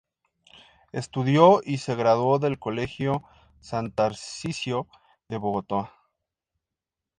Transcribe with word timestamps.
Estudió 0.93 1.61
y 1.63 1.77
se 1.77 1.93
graduó 1.93 2.39
del 2.39 2.57
Colegio 2.57 3.21
San 3.59 3.91
Tarsicio 3.91 4.87
de 5.29 5.37
Bogotá. 5.37 5.93